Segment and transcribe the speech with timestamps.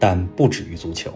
[0.00, 1.12] 但不止于足球。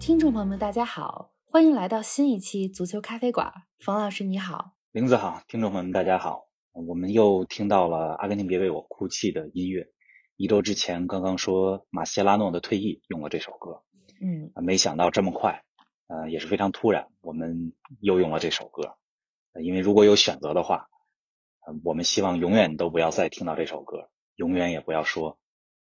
[0.00, 3.52] 听众朋友们，大家好，欢迎来到新一期足球咖啡馆。
[3.78, 9.88] 冯老师你好，林子好，听众朋友们大家好，我们又听到了《阿根廷别为我哭泣》的音乐。
[10.36, 13.82] 一周之前刚刚说马切拉诺的退役用了这首歌，
[14.22, 15.64] 嗯，没想到这么快，
[16.06, 18.94] 呃，也是非常突然，我们又用了这首歌。
[19.60, 20.88] 因为如果有选择的话，
[21.84, 25.38] 我们希望永远都不要再听到这首歌，永远也不要说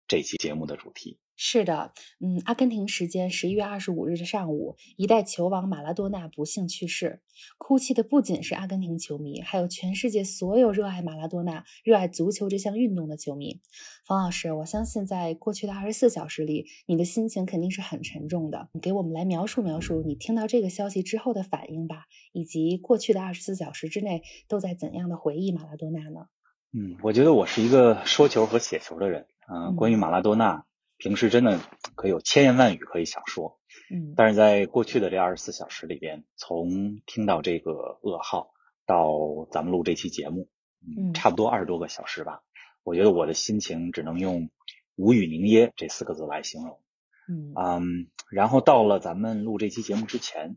[0.09, 1.19] 这期节目的主题。
[1.37, 7.23] 是的，嗯，阿根廷时间十一月二十五日的上午，一代球王马拉多纳不幸去世。
[7.59, 13.61] 哭泣的不仅是阿根廷球迷，还有全世界所有热爱马拉多纳、热爱足球这项运动的球迷。
[14.05, 18.69] 方老师，我相信在过去的二十四小时里，你的心情肯定是很沉重的。
[18.73, 26.27] 你给我们来描述描述你听到这个消息之后的反应吧，以及过去的二十四小时之内都在怎样的回忆马拉多纳呢？
[26.73, 29.27] 嗯，我觉得我是一个说球和写球的人。
[29.51, 30.65] 嗯，关于马拉多纳。
[30.97, 31.61] 平时真的
[31.95, 38.51] 可以有千言万语可以想说，嗯，但是在过去的这二十四小时里边，从听到这个噩耗
[38.85, 39.09] 到
[39.53, 40.49] 咱们录这期节目，
[40.85, 42.43] 嗯，差不多二十多个小时吧，
[42.83, 44.51] 我觉得我的心情只能用
[44.97, 46.81] 无语凝噎这四个字来形容，
[47.29, 47.53] 嗯。
[47.55, 50.57] 嗯，然后到了咱们录这期节目之前，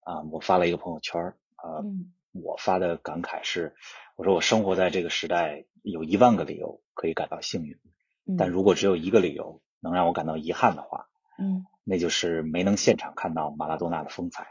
[0.00, 1.20] 啊，我发了一个朋友圈，
[1.62, 1.84] 呃，
[2.32, 3.74] 我发的感慨是，
[4.16, 7.78] 我说我生活在这个时代，有一万个理由可以感到幸运，
[8.38, 9.60] 但如果只有一个理由。
[9.84, 11.08] 能让我感到遗憾的话，
[11.40, 14.46] 嗯，那就是没能现场看到马拉多纳的风采。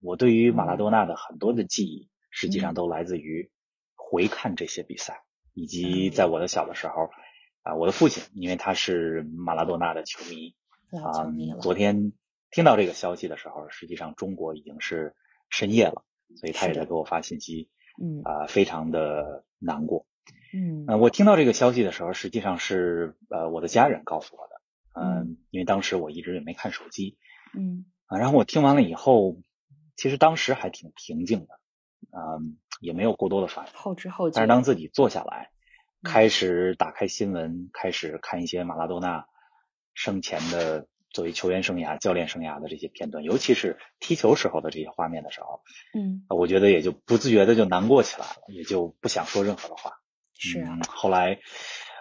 [0.00, 3.52] 我对于马拉多纳的很多的记忆，实际上都来自于
[3.94, 5.22] 回看这些比赛，
[5.54, 7.10] 以及在我的小的时候，
[7.62, 10.56] 啊，我的父亲因为他是马拉多纳的球迷，
[11.00, 11.30] 啊，
[11.60, 12.12] 昨天
[12.50, 15.14] 听到这个消息的时候，实际上中国已经是
[15.48, 17.70] 深夜了，所以他也在给我发信息，
[18.02, 20.06] 嗯，啊，非常的难过，
[20.54, 24.52] 嗯，呃，我听到这个消息的时候，实际上是呃我的家人告诉我的。
[24.94, 27.16] 嗯，因为当时我一直也没看手机，
[27.56, 29.38] 嗯，啊，然后我听完了以后，
[29.96, 31.58] 其实当时还挺平静的，
[32.10, 34.28] 嗯，也没有过多的反应，后知后。
[34.28, 34.34] 觉。
[34.34, 35.48] 但是当自己坐下来，
[36.02, 39.24] 开始打开新闻，开始看一些马拉多纳
[39.94, 45.62] 生前的作为球员生涯、教练生涯的这些片段，尤其是踢球时候的这些画面的时候，
[45.98, 49.92] 嗯，我觉得也就不自觉的就难过起来了，也就不想说任何的话。
[50.42, 51.38] 是啊，后来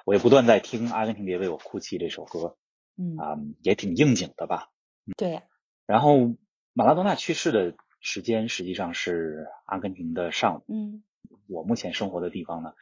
[0.06, 2.57] 我也不断在听《阿根廷别为我哭泣》这首歌。
[2.97, 4.69] 嗯啊，也挺应景的吧？
[5.18, 5.41] 对。
[5.88, 6.35] 然后
[6.74, 10.63] 马拉多纳去世的时间实际上是阿根廷的上午。
[10.68, 11.03] 嗯。
[11.47, 12.74] 我目前生活的地方呢，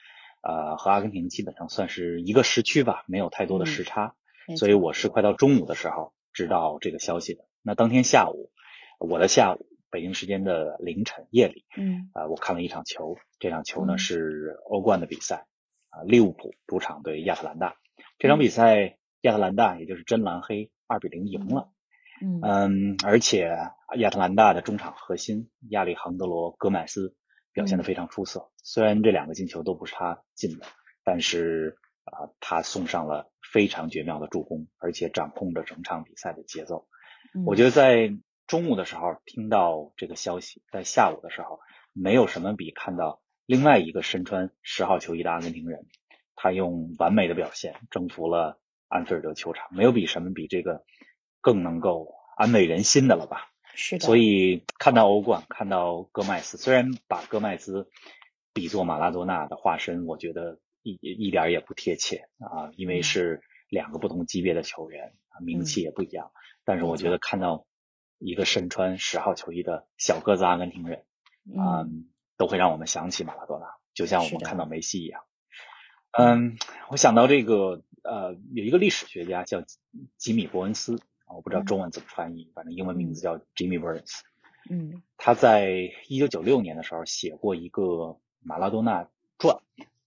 [0.42, 4.16] 呃，和阿根廷基本上算是一个时区吧，没有太多的时差，
[4.58, 7.46] 所以我是快到中午的时候知道这个消息的。
[7.62, 8.52] 那当天下午，
[9.00, 15.48] 我的下午，北京时间的凌晨夜里，嗯，啊，我看了一场球，这场球呢是欧冠的比赛，
[15.90, 17.76] 啊，利物浦主场对亚特兰大，
[18.18, 18.96] 这场比赛。
[19.24, 21.74] 亚特兰大也就是真蓝黑二比零赢了，
[22.42, 23.54] 嗯而且
[23.98, 27.18] 亚特兰大的中场核心亚历杭德罗·戈麦斯
[27.52, 28.50] 表现的非常出色。
[28.64, 30.66] 虽然这两个进球都不是他进的，
[31.04, 36.88] 但是啊，他送上了非常绝妙的助攻，而且掌控着整场比赛的节奏。
[37.46, 38.10] 我觉得在
[38.50, 41.60] 中午的时候听到这个消息，在下午的时候，
[41.94, 45.86] 没有什么比看到另外一个身穿十号球衣的阿根廷人，
[46.36, 48.60] 他用完美的表现征服了。
[48.88, 50.84] 安菲尔德球场没有比什么比这个
[51.42, 53.52] 更能够安慰人心的了吧？
[53.76, 54.08] 是的。
[54.08, 57.88] 所以看到欧冠，看到戈麦斯，虽然把戈麦斯
[58.52, 66.31] 比作马拉多纳的化身，我觉得一一点也不贴切啊，因为是两个不同级别的球员，名气也不一样。
[66.66, 67.68] 但是我觉得看到
[68.19, 71.04] 一个身穿十号球衣的小个子阿根廷人，
[71.45, 75.24] 嗯，都会让我们想起马拉多纳，就像我们看到梅西一样。
[76.12, 76.57] 嗯，
[76.89, 77.81] 我想到这个。
[78.01, 79.62] 呃，有一个历史学家叫
[80.18, 84.22] 吉米·伯恩斯，我不知道中文怎么翻译，反正英文名字叫 Jimmy Burns。
[84.69, 89.62] 嗯，他在一九九六年的时候写过一个马拉多纳传，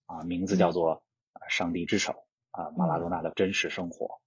[0.07, 1.05] 啊，名字叫做
[1.55, 2.13] 《上帝之手》，
[2.51, 4.23] 啊，马拉多纳的真实生活。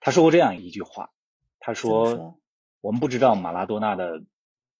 [0.00, 1.12] 他说过这样一句话，
[1.60, 2.36] 他说
[2.80, 4.22] ：“我们不知道马拉多纳的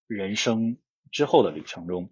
[0.06, 0.76] 人生
[1.10, 2.10] 之后的旅程中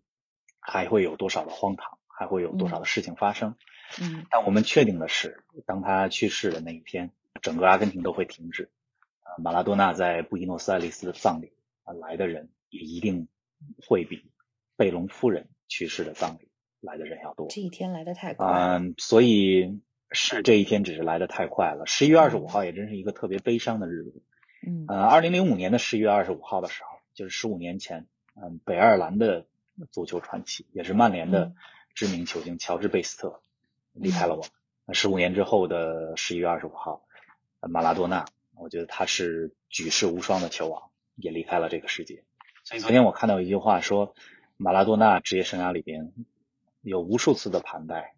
[0.61, 3.57] 还会有多少的荒唐，还会有多少的事情发生。”
[4.03, 8.69] 嗯，但我们确定的是，当他去世的那一天，整个阿根廷都会停止。
[9.23, 11.53] 啊，马拉多纳在布宜诺斯艾利斯的葬礼
[11.85, 13.29] 啊，来的人也一定
[13.87, 14.29] 会比
[14.77, 16.49] 贝隆夫人去世的葬礼
[16.81, 17.47] 来的人要多。
[17.49, 18.45] 这一天来的太快。
[18.49, 19.81] 嗯，所以
[20.11, 21.87] 是这一天只是来的太快了。
[21.87, 24.21] 十一月二十五号也真是一个特别悲伤的日子。
[24.65, 29.47] 嗯呃，二零零五年的十一月二十五号的时候，就是十五年前，嗯，北爱尔兰的
[29.91, 31.55] 足球传奇，也是曼联的嗯
[31.95, 33.41] 知名球星乔治贝斯特
[33.93, 34.51] 离开了我们。
[34.85, 37.05] 那十五年之后的十一月二十五号，
[37.61, 42.25] 呃马拉多纳，我觉得他是举世无双的球王，也离开了这个世界。
[42.65, 44.15] 所以昨天我看到一句话说，
[44.57, 46.13] 马拉多纳职业生涯里边
[46.83, 48.15] 有无数次的盘带，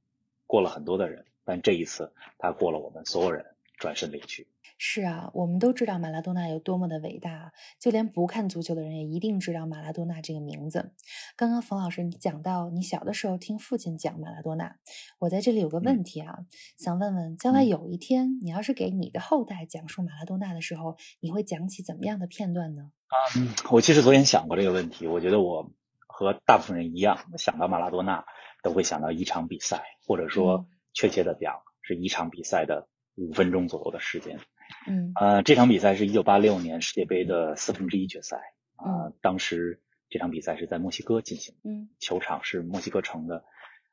[0.47, 3.47] 过了很多的人，但这一次他过了我们所有人，
[3.77, 4.47] 转身离去。
[4.79, 10.93] 是啊，我们都知道马拉多纳有多么的伟大，就连不看足球的人也一定知道马拉多纳这个名字。
[11.37, 14.77] 刚刚冯老师你讲到你小的时候听父亲讲马拉多纳，
[15.19, 16.39] 我在这里有个问题啊，
[16.79, 22.93] 想问问，将来嗯有一天你要是给你的后代讲述马拉多纳的时候，你会讲起怎么样的片段呢？
[23.37, 25.73] 嗯，我其实昨天想过这个问题，我觉得我
[26.07, 28.25] 和大部分人一样，想到马拉多纳
[28.63, 32.87] 都会想到一场比赛，或者说嗯确切的讲是一场比赛的
[33.17, 34.39] 五分钟左右的时间。
[34.87, 35.13] 嗯。
[35.15, 38.37] 呃，这场比赛是一九八六年世界杯的四分之一决赛
[38.77, 39.15] 啊、嗯。
[39.21, 41.91] 当时这场比赛是在墨西哥进行，嗯。
[41.99, 43.45] 球场是墨西哥城的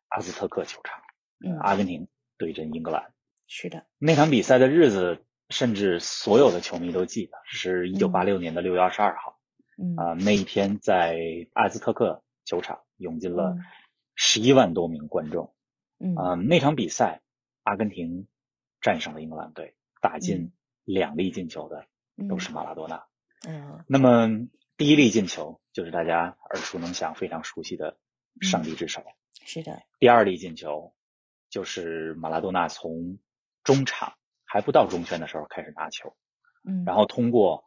[0.07, 1.01] 阿兹特克球场，
[1.45, 3.13] 嗯，阿根廷对阵英格兰。
[3.47, 9.39] 是的，那场比赛的日子，甚至所有的球迷都记得，是一九八六年的六月二十二号。
[9.77, 9.95] 嗯。
[9.95, 11.19] 啊、那一天在
[11.53, 13.63] 阿兹特克球场涌进了嗯。
[14.15, 15.53] 十一万多名观众。
[15.99, 16.15] 嗯。
[16.15, 17.21] 啊、那场比赛，
[17.63, 18.27] 阿根廷
[18.81, 20.53] 战胜了英格兰队，打进
[20.85, 21.85] 两粒进球的
[22.29, 23.05] 都是马拉多纳。
[23.47, 24.47] 嗯那么
[24.77, 27.97] 第一粒进球就是大家耳熟能详、非常熟悉的
[28.41, 29.03] “上帝之手”
[29.45, 30.93] 是的，第二粒进球
[31.49, 33.19] 就是马拉多纳从
[33.63, 34.13] 中场
[34.45, 36.15] 还不到中圈的时候开始拿球，
[36.63, 37.65] 嗯，然后通过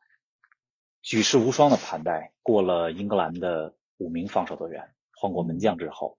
[1.02, 6.18] 举世无双的盘带过了英格兰的五名防守队员，换过门将之后，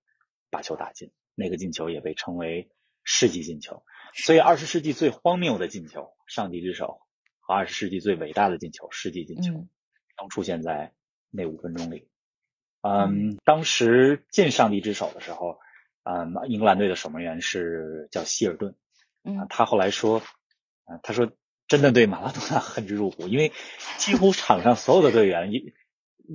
[0.49, 1.11] 把球打进。
[1.35, 2.69] 那个进球也被称为
[3.03, 3.83] 世纪进球。
[4.13, 7.01] 所以，二十世纪最荒谬的进球“上帝之手”
[7.39, 9.69] 和二十世纪最伟大的进球“世纪进球”嗯
[10.17, 10.94] 都出现在
[11.29, 12.09] 那五分钟里。
[12.81, 15.59] 嗯，当时进上帝之手的时候，
[16.03, 18.75] 嗯，英格兰队的守门员是叫希尔顿。
[19.23, 20.19] 啊，嗯他后来说，
[20.83, 21.31] 啊，他说
[21.67, 23.53] 真的对马拉多纳恨之入骨，因为
[23.97, 25.73] 几乎场上所有的队员一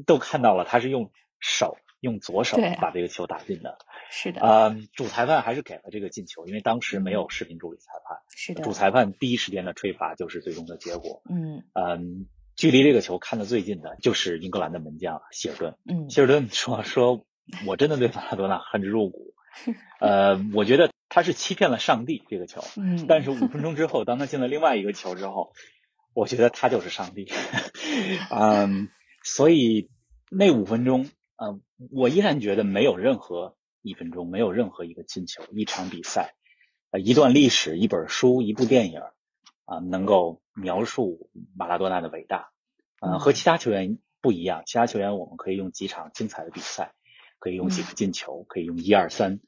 [0.07, 3.79] 都看到了他是用手用左手把这个球打进的。
[4.11, 11.23] 是的，呃，主裁判还是给了这个进球，因为当时没嗯有视频助理裁判，是的，主裁判第一时间的吹罚就是最终的结果。
[11.31, 15.75] 嗯嗯，距离这个球看得最近的就是英格兰的门将希尔顿。
[15.89, 17.25] 嗯希尔顿说：“说
[17.67, 19.35] 我真的对马拉多纳恨之入骨。
[20.01, 22.63] 呃，我觉得他是欺骗了上帝这个球。
[22.77, 25.53] 嗯，但是五分钟之后，当他进了另外一个球之后，
[26.13, 27.33] 我觉得他就是上帝。
[28.31, 28.89] 嗯，
[29.23, 29.89] 所以
[30.31, 36.35] 那五分钟，嗯，我依然觉得没有任何一分钟，没有任何一个进球，一场比赛，
[36.91, 39.01] 呃，一段历史，一本书，一部电影，
[39.65, 42.51] 啊、能够描述马拉多纳的伟大。
[43.01, 43.19] 呃，嗯。
[43.19, 46.95] 和其他球员不一样，其他球员我们可以用几场精彩的比赛，
[47.39, 47.85] 可以用几嗯。
[47.85, 49.41] 个进球，可以用一二三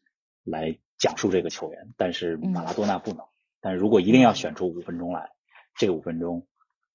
[0.43, 3.25] 来讲述这个球员，但是马拉多纳不能。
[3.61, 5.31] 但是如果一定要选出五分钟来，
[5.75, 6.47] 这五分钟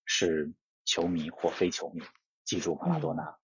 [0.05, 0.53] 是
[0.85, 2.01] 球迷或非球迷
[2.43, 3.37] 记住马拉多纳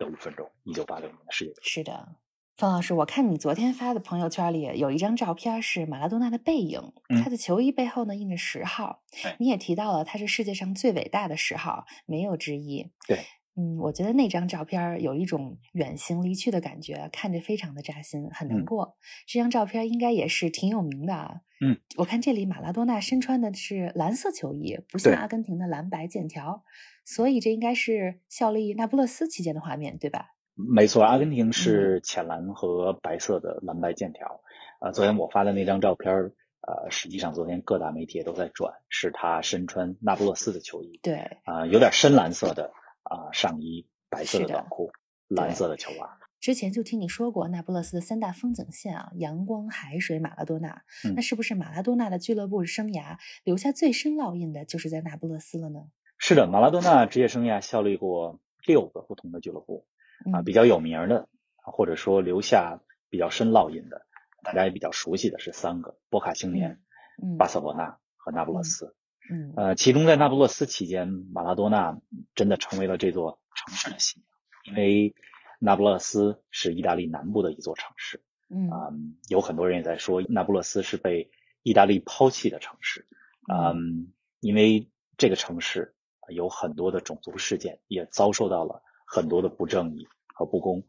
[0.00, 1.56] 的五分钟，一九八六年的世界杯。
[1.62, 2.16] 是的，
[2.56, 6.80] 方老师，我看你昨天发的朋友圈里有一张照片是马拉多纳的背影，
[7.10, 12.90] 嗯他的球衣背后呢印着十号对，你也提到了他是世界上最伟大的十号，没有之一。
[13.06, 13.18] 对，
[13.56, 18.96] 嗯，我觉得那张照片有一种远行离去的感觉，看着非常的扎心，很难嗯过。
[19.26, 21.42] 这张照片应该也是挺有名的啊。
[21.62, 26.64] 嗯，我看这里马拉多纳身穿的是蓝色球衣，不像阿根廷的蓝白剑条，
[27.12, 30.26] 所以这应该是效力那不勒斯期间的画面，对吧？
[30.54, 34.40] 没错，阿根廷嗯是浅蓝和白色的蓝白剑条。
[34.80, 42.70] 呃，昨天我发的那张照片儿，呃，实际上昨天各大媒体也都在转，是他身穿那不勒斯的球衣，对，啊、有点深蓝色的
[43.02, 44.92] 啊、上衣，白色的短裤，
[45.26, 46.16] 蓝色的球袜。
[46.38, 50.84] 之前就听你说过那不勒斯的三大风景线啊，阳光、海水、马拉多纳。
[51.04, 55.88] 嗯那是不是马拉多纳的俱乐部生涯留下最深烙印的，就是在那不勒斯了呢？
[56.22, 59.86] 是的，马拉多纳职业生涯效力过六个不同的俱乐部
[60.34, 64.06] 啊，嗯比较有名的，或者说留下比较深烙印的，
[64.44, 66.82] 大家也比较熟悉的是三个：波卡青年、
[67.22, 68.94] 嗯巴塞罗那和那不勒斯。
[69.30, 71.98] 嗯呃，其中在那不勒斯期间，马拉多纳
[72.34, 75.14] 真的成为了这座城市的信仰，因为
[75.58, 78.22] 那不勒斯是意大利南部的一座城市。
[78.50, 81.30] 嗯嗯，有很多人也在说，那不勒斯是被
[81.62, 83.06] 意大利抛弃的城市。
[83.50, 85.94] 嗯，因为这个城市
[86.30, 90.84] 有很多的种族事件，也遭受到了很多的不正义和不公。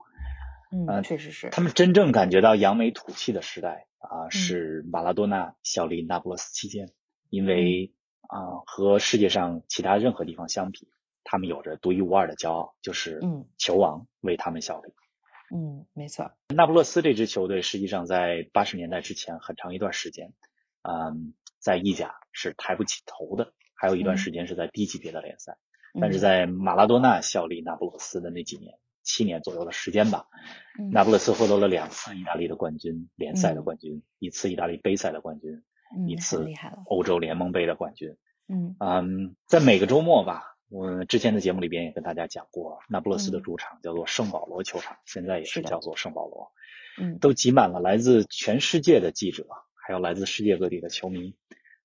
[0.71, 1.49] 嗯，确实是。
[1.49, 6.91] 他们真正感觉到扬眉吐气的时代啊，是马拉多纳效力那不勒斯期间，
[7.29, 10.87] 因为啊，和世界上其他任何地方相比，
[11.25, 14.93] 他们有着独一无二的骄傲，就是嗯，球王为他们效力。
[15.53, 16.31] 嗯，没错。
[16.55, 20.31] 那不勒斯这支球队实际上在八十年代之前很长一段时间，
[20.83, 25.57] 嗯，在意甲是抬不起头的，还有一段时间是在低级别的联赛。
[25.99, 30.27] 但是在马拉多纳效力那不勒斯的那几年，七年左右的时间吧，
[30.91, 35.63] 那不勒斯获得了两次意大利的冠军，联赛的冠军，一次意大利杯赛的冠军，
[36.07, 36.45] 一次
[36.85, 38.15] 欧洲联盟杯的冠军。
[38.47, 38.75] 嗯。
[38.79, 40.43] 嗯，在每个周末吧。
[40.69, 46.53] 我之前的节目里边也跟大家讲过，那不勒斯的主场叫做圣保罗球场，现在也是叫做圣保罗，
[46.97, 49.45] 嗯，都挤满了来自全世界的记者，
[49.85, 51.35] 还有来自世界各地的球迷，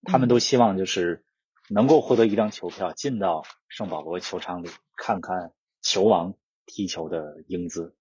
[0.05, 1.25] 他们都希望就是
[1.69, 6.35] 能够获得一张球票进到圣保罗球场里看看球王
[6.67, 7.95] 踢球的英姿。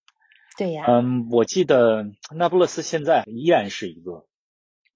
[0.57, 2.05] 对呀，嗯，我记得
[2.35, 4.25] 那不勒斯现在依然是一个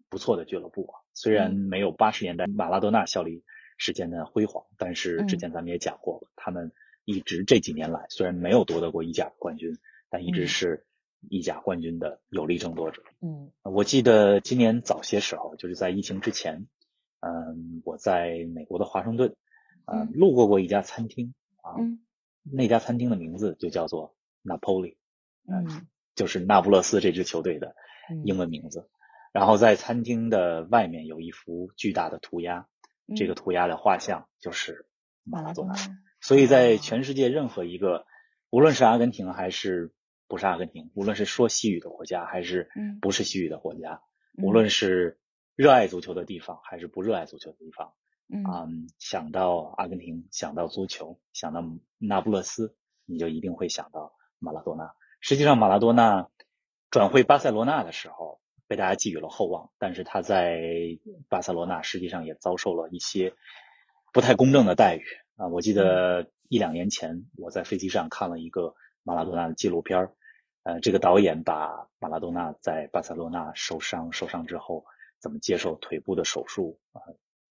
[0.10, 3.44] 不错的俱乐部啊，虽然没有八十年代马拉多纳效力。
[3.82, 6.74] 时间的辉煌，但是之前咱们也讲过了，他们
[7.06, 9.78] 一直这几年来虽然没有夺得过意甲冠军，
[10.10, 10.86] 但一直是
[11.30, 13.02] 意甲冠军的有力争夺者。
[13.22, 16.68] 嗯，我记得今年早些时候，就是在疫情之前，
[17.20, 19.36] 嗯，我在美国的华盛顿，
[19.86, 21.76] 呃，路过过一家餐厅啊，
[22.44, 24.98] 那家餐厅的名字就叫做 Napoli，
[25.48, 27.76] 嗯，就是那不勒斯这支球队的
[28.24, 28.90] 英文名字。
[29.32, 32.68] 然后在餐厅的外面有一幅巨大的涂鸦。
[33.16, 34.86] 这个涂鸦的画像就是
[35.24, 35.74] 马拉多纳，
[36.22, 38.06] 所以在全世界任何一个，
[38.52, 39.92] 无论是阿根廷还是
[40.28, 42.70] 不是阿根廷，无论是说西语的国家还是
[43.02, 44.04] 不是西语的国家，
[44.38, 45.18] 无论是
[45.60, 47.92] 热爱足球的地方还是不热爱足球的地方，
[48.30, 51.62] 嗯，想到阿根廷，想到足球，想到
[51.98, 54.94] 那不勒斯，你就一定会想到马拉多纳。
[55.20, 56.30] 实际上，马拉多纳
[56.90, 58.40] 转会巴塞罗那的时候。
[58.70, 60.62] 被大家寄予了厚望，但是他在
[61.28, 63.34] 巴塞罗那实际上也遭受了一些
[64.14, 65.02] 不太公正的待遇
[65.38, 65.48] 啊！
[65.48, 70.12] 我记得一两年前我在飞机上看了一个马拉多纳的纪录片
[70.62, 74.86] 呃，这个导演把马拉多纳在巴塞罗那受伤受伤之后
[75.20, 77.02] 怎么接受腿部的手术啊，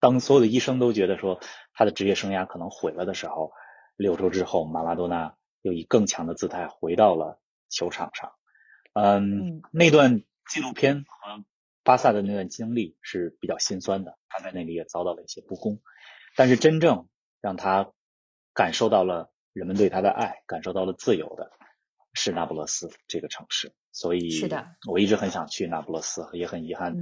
[0.01, 1.41] 当所有的医生都觉得说
[1.73, 3.53] 他的职业生涯可能毁了的时候，
[3.97, 8.33] 六周之后马拉多纳又以更强的姿态回到了球场上，
[8.95, 10.23] 嗯，那段。
[10.51, 11.45] 纪录片和
[11.83, 15.83] 巴萨的那段经历是比较心酸的，他在那里也遭到了一些不公，
[16.37, 17.07] 但是真正
[17.43, 17.93] 让他
[18.55, 21.53] 感受到了人们对他的爱，感受到了自由的，
[22.15, 23.75] 是那不勒斯这个城市。
[23.93, 26.97] 所以，是的，我一直很想去那不勒斯，也很遗憾，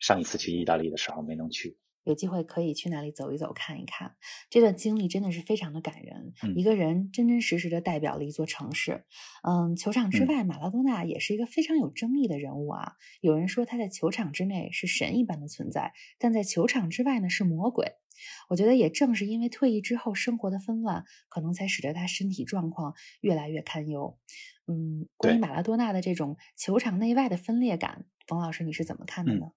[0.00, 1.78] 上一次去意大利的时候没能去。
[2.04, 4.16] 有机会可以去那里走一走看一看，
[4.48, 6.32] 这段经历真的是非常的感人。
[6.56, 9.04] 一个人真真实实的代表了一座城市。
[9.46, 12.94] 嗯，球场之外，马拉多纳也是一个非常有争议的人物啊。
[13.20, 17.92] 有人说他在球场之内是神一般的存在，但在球场之外呢是魔鬼。
[18.48, 24.18] 我觉得也正是因为退役之后生活的纷乱，可能才使得他身体状况越来越堪忧。
[24.66, 29.52] 嗯，关于马拉多纳的这种球场内外的分裂感，冯老师你是怎么看的呢？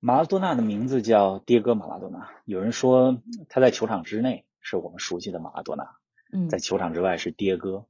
[0.00, 2.30] 马拉多纳的名字叫迭戈·马拉多纳。
[2.44, 5.96] 有人说他在球场之内是我们熟悉的马拉多纳，
[6.32, 7.86] 嗯，在球场之外是迭戈。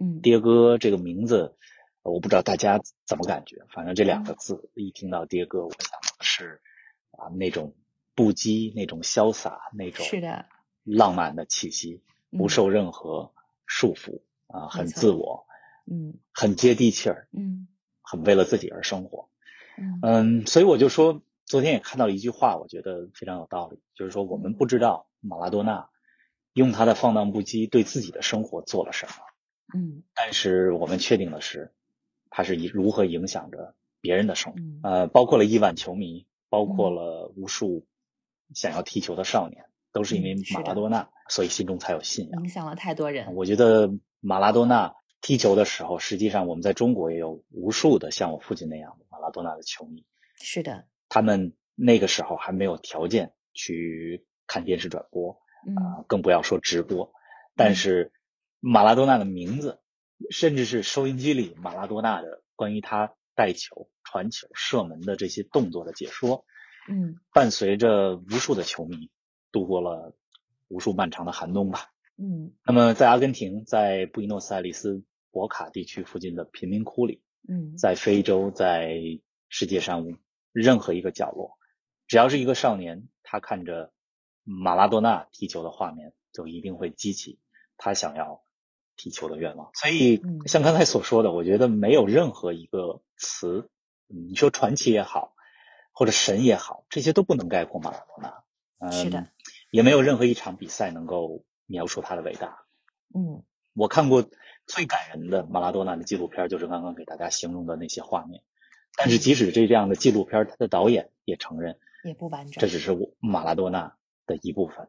[0.00, 1.54] 嗯，迭戈这个名字，
[2.02, 3.62] 我不知道大家怎么感觉。
[3.68, 6.60] 反正这两个字一听到迭戈，我想的是
[7.12, 7.74] 啊那种
[8.14, 10.46] 不羁、那种潇洒、那种是的
[10.82, 13.32] 浪漫的气息，不受任何
[13.66, 15.46] 束缚啊，很自我，
[15.86, 17.68] 嗯，很接地气儿，嗯，
[18.00, 19.28] 很为了自己而生活，
[20.02, 21.22] 嗯，所以我就说。
[21.50, 25.88] 昨天也看到一句话，我觉得非常有道理，就是说我们不知道马拉多纳
[26.52, 29.12] 用他的放荡不羁对自己的生活做了什么，
[29.74, 31.72] 嗯，但是我们确定的是，
[32.30, 37.84] 他是以如何影响着别人的生活，呃，包括了亿万球迷，包括了无数
[38.54, 43.34] 想要踢球的少年，都是因为马拉多纳，所以心中才有信仰，影响了太多人。
[43.34, 43.90] 我觉得
[44.20, 50.06] 马拉多纳踢球的时候，实际上我们在中国也有无数的像我父亲那样的马拉多纳的球迷，
[50.40, 50.86] 是的。
[51.10, 57.12] 他们那个时候还没有条件去看电视转播，啊，更不要说直播。
[57.56, 58.12] 但是
[58.60, 59.80] 马拉多纳的名字，
[60.30, 66.44] 甚至是收音机里马拉多纳的关于他带球、传球、射门的这些动作的解说，
[66.88, 69.10] 嗯，伴随着无数的球迷
[69.50, 70.14] 度过了
[70.68, 71.90] 无数漫长的寒冬吧。
[72.16, 75.02] 嗯，那么在阿根廷，在布宜诺斯艾利斯
[75.32, 79.00] 博卡地区附近的贫民窟里，嗯，在非洲，在
[79.48, 80.06] 世界上。
[80.52, 81.58] 任何一个角落，
[82.06, 83.92] 只要是一个少年，他看着
[84.44, 87.38] 马拉多纳踢球的画面，就一定会激起
[87.76, 88.42] 他想要
[88.96, 89.70] 踢球的愿望。
[89.74, 93.70] 所以，像刚才所说的，我觉得没有任何一个词，
[94.06, 95.34] 你说传奇也好，
[95.92, 98.44] 或者神也好，这些都不能概括马拉多纳。
[98.78, 99.28] 嗯，是的，
[99.70, 102.64] 也没有任何一场比赛能够描述他的伟大。
[103.14, 104.28] 嗯，我看过
[104.66, 108.42] 最感人的马拉多纳的纪录片，就是刚刚给大家形容的那些画面。
[108.96, 114.88] 但是，即使这这样的纪录片，他的导演也承认，也不完整，这只是马拉多纳的一部分。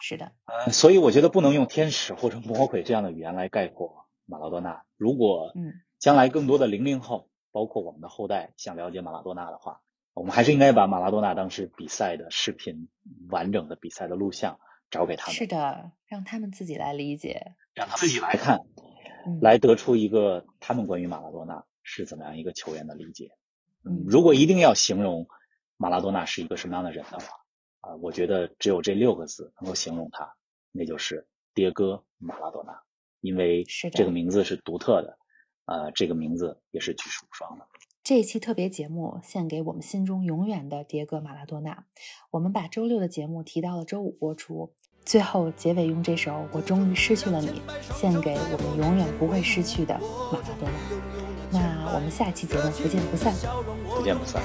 [0.00, 4.84] 是的，呃，所以我觉得不能用天使或者魔鬼这样的语言来概括马拉多纳。
[4.96, 9.80] 如果嗯，将来更多的零零后，包括我们的后代，想了解马拉多纳的话。
[10.12, 12.88] 我们还是应该把马拉多纳当时比赛的视频、
[13.30, 15.34] 完整的比赛的录像找给他们。
[15.34, 18.60] 是的，让他们自己来理解，让他们自己来看，
[19.40, 23.30] 来得出一个他们关于马拉多纳是怎么样一个球员的理解。
[23.84, 25.28] 嗯，如果一定要形容
[25.76, 27.26] 马拉多纳是一个什么样的人的话，
[27.80, 30.34] 啊，我觉得只有这六个字能够形容他，
[30.72, 32.82] 那就是迭戈马拉多纳，
[33.20, 35.18] 因为这个名字是独特的，
[35.66, 37.66] 呃，这个名字也是举世无双的。
[38.02, 41.86] 这一期特别节目献给我们心中永远的迭戈·马拉多纳。
[42.30, 44.74] 我们把周六的节目提到了周五播出，
[45.06, 47.62] 最后结尾用这首《我终于失去了你》
[47.98, 49.98] 献给我们永远不会失去的
[50.30, 50.74] 马拉多纳。
[51.50, 53.34] 那我们下期节目不见不散，
[53.96, 54.42] 不见不散。